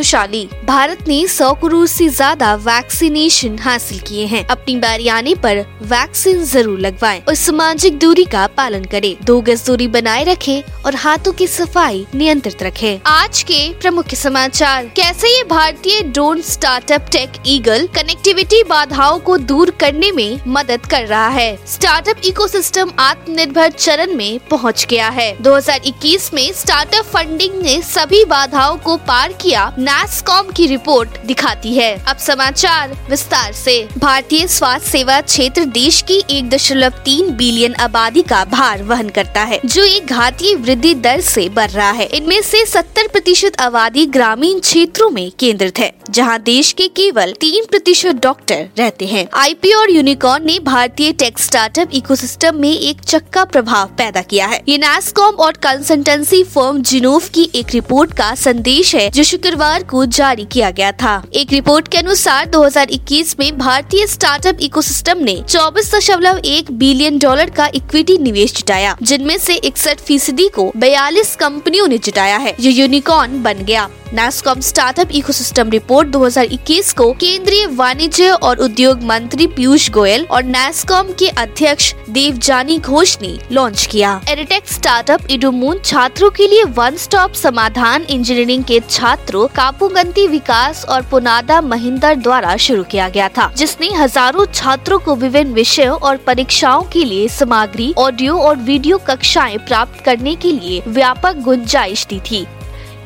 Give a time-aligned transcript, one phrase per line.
[0.00, 5.58] तुशाली भारत ने 100 करोड़ से ज़्यादा वैक्सीनेशन हासिल किए हैं। अपनी बारी आने पर
[5.82, 10.94] वैक्सीन ज़रूर लगवाएँ और सामाजिक दूरी का पालन करें। दो गज दूरी बनाए रखें और
[10.94, 17.32] हाथों की सफ़ाई नियंत्रित रखें। आज के प्रमुख समाचार। कैसे ये भारतीय drone startup Tech
[17.46, 21.58] Eagle connectivity बाधाओं को दूर करने में मदद कर रहा है?
[21.66, 28.76] स्टार्टअप इकोसिस्टम आत्मनिर्भर चरण में पहुँच गया है। 2021 में स्टार्टअप फंडिंग ने सभी बाधाओं
[28.78, 35.20] को पार किया। नैसकॉम की रिपोर्ट दिखाती है। अब समाचार विस्तार से। भारतीय स्वास्थ्य सेवा
[35.20, 40.06] क्षेत्र देश की एक दशमलव तीन बिलियन आबादी का भार वहन करता है, जो एक
[40.06, 45.30] घातीय वृद्धि दर से बढ़ रहा है। इनमें से 70 प्रतिशत आबादी ग्रामीण क्षेत्रों में
[45.38, 50.58] केंद्रित है, जहाँ देश के केवल तीन प्रतिशत डॉक्टर रहते हैं। आईपी और यूनिकॉर्न ने
[50.60, 56.42] भारतीय टेक स्टार्टअप इकोसिस्टम में एक चक्का प्रभाव पैदा किया है। ये नैसकॉम और कंसल्टेंसी
[56.44, 60.90] फर्म जिनोव की एक रिपोर्ट का संदेश है, जो शुक्रवार बुधवार को जारी किया गया
[60.92, 67.18] था। एक रिपोर्ट के अनुसार 2021 में भारतीय स्टार्टअप इकोसिस्टम ने चौबीस दशमलव एक बिलियन
[67.18, 72.56] डॉलर का इक्विटी निवेश जुटाया, जिनमें से इकसठ फ़ीसदी को बयालीस कंपनियों ने जुटाया है।
[72.60, 79.46] जो यूनिकॉर्न बन गया। नैसकॉम स्टार्टअप इकोसिस्टम रिपोर्ट 2021 को केंद्रीय वाणिज्य और उद्योग मंत्री
[79.46, 86.30] पीयूष गोयल और नैसकॉम के अध्यक्ष देवजानी घोष ने लॉन्च किया। एरिटेक स्टार्टअप इडोमून छात्रों
[86.30, 92.84] के लिए वन स्टॉप समाधान इंजीनियरिंग के छात्रों कापुगंती विकास और पुनादा महिंदर द्वारा शुरू
[92.84, 98.38] किया गया था, जिसने हज़ारों छात्रों को विभिन्न विषयों और परीक्षाओं के लिए सामग्री, ऑडियो
[98.38, 102.46] और वीडियो कक्षाएँ प्राप्त करने के लिए व्यापक गुंजाइश दी थी।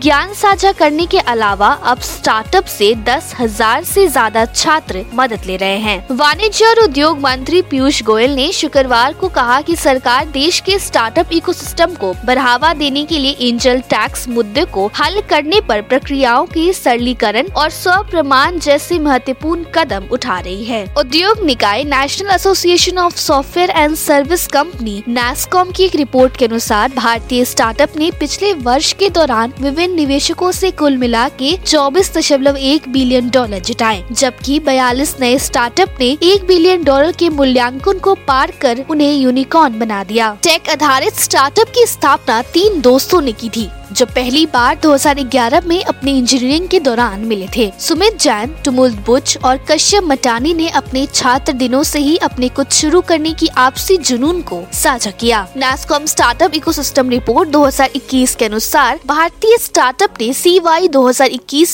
[0.04, 5.56] ज्ञान साझा करने के अलावा अब स्टार्टअप से दस हज़ार से ज़्यादा छात्र मदद ले
[5.56, 10.58] रहे हैं। वाणिज्य और उद्योग मंत्री पीयूष गोयल ने शुक्रवार को कहा कि सरकार देश
[10.60, 15.80] के स्टार्टअप इकोसिस्टम को बढ़ावा देने के लिए एंजल टैक्स मुद्दे को हल करने पर
[15.84, 22.34] प्रक्रियाओं के सरलीकरण और स्व प्रमाण जैसे महत्वपूर्ण कदम उठा रही है। उद्योग निकाय National
[22.34, 28.10] Association of Software and Service Company NASSCOM की एक रिपोर्ट के अनुसार भारतीय स्टार्टअप ने
[28.20, 33.60] पिछले वर्ष के दौरान विभिन्न निवेशकों से कुल मिला के चौबीस दशमलव एक बिलियन डॉलर
[33.60, 39.12] जुटाए, जबकि बयालीस नए स्टार्टअप ने एक बिलियन डॉलर के मूल्यांकन को पार कर उन्हें
[39.12, 44.44] यूनिकॉर्न बना दिया। टेक आधारित स्टार्टअप की स्थापना तीन दोस्तों ने की थी, जो पहली
[44.46, 50.04] बार 2011 में अपने इंजीनियरिंग के दौरान मिले थे। सुमित जैन टुमुल बुच और कश्यप
[50.04, 54.62] मटानी ने अपने छात्र दिनों से ही अपने कुछ शुरू करने की आपसी जुनून को
[54.72, 60.88] साझा किया। नेस्कॉम स्टार्टअप इकोसिस्टम रिपोर्ट 2021 के अनुसार भारतीय स्टार्टअप ने सी वाई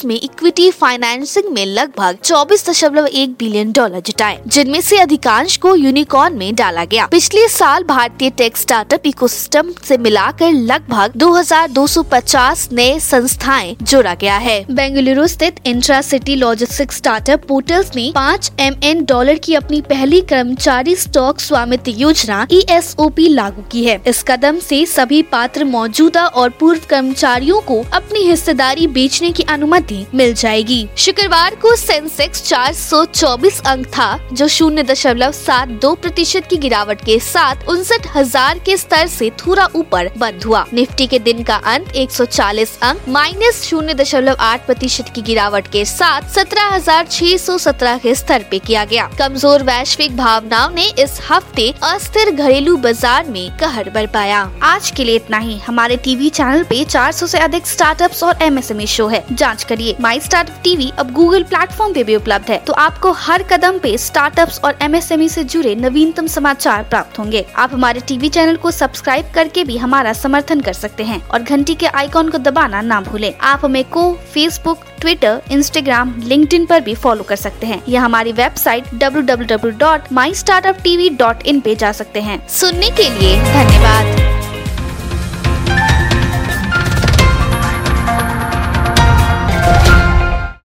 [0.05, 5.75] में इक्विटी फाइनेंसिंग में लगभग चौबीस दशमलव एक बिलियन डॉलर जुटाए, जिनमें से अधिकांश को
[5.77, 11.31] यूनिकॉर्न में डाला गया। पिछले साल भारतीय टेक स्टार्टअप इकोसिस्टम से मिलाकर लगभग दो
[11.75, 18.51] 250 नए संस्थाएँ जोड़ा गया है। बेंगलुरु स्थित intra city logistic startup portals ने पाँच
[18.61, 23.85] एम डॉलर की अपनी पहली कर्मचारी स्टॉक स्वामित्व योजना ई एस ओ पी लागू की
[23.85, 29.43] है। इस कदम से सभी पात्र मौजूदा और पूर्व कर्मचारियों को अपनी हिस्सेदारी बेचने की
[29.51, 36.47] अनुमति मिल जाएगी। शुक्रवार को सेंसेक्स 424 अंक था, जो शून्य दशमलव सात दो प्रतिशत
[36.51, 41.19] की गिरावट के साथ उनसठ हज़ार के स्तर से थोड़ा ऊपर बंद हुआ। निफ्टी के
[41.21, 46.75] दिन का अंत 140 अंक माइनस शून्य दशमलव आठ प्रतिशत की गिरावट के साथ सत्रह
[46.75, 51.69] हज़ार छह सौ सत्रह के स्तर पे किया गया। कमज़ोर वैश्विक भावनाओं ने इस हफ़्ते
[51.85, 56.85] अस्थिर घरेलू बाज़ार में कहर बरपाया। आज के लिए इतना ही। हमारे टीवी चैनल पे
[56.85, 61.43] 400 से अधिक स्टार्टअप्स और एमएसएमई शो है। जाँच करिए। माई स्टार्टअप टीवी अब गूगल
[61.43, 65.75] प्लेटफॉर्म पे भी उपलब्ध है। तो आपको हर कदम पे स्टार्टअप्स और एमएसएमई से जुड़े
[65.75, 70.73] नवीनतम समाचार प्राप्त होंगे। आप हमारे टीवी चैनल को सब्सक्राइब करके भी हमारा समर्थन कर
[70.73, 75.43] सकते हैं और घंटी के आइकॉन को दबाना ना भूलें। आप हमें को फेसबुक ट्विटर
[75.51, 82.21] इंस्टाग्राम लिंक्डइन पर भी फॉलो कर सकते हैं। या हमारी वेबसाइट डब्ल्यू पे जा सकते
[82.21, 84.40] हैं। सुनने के लिए धन्यवाद।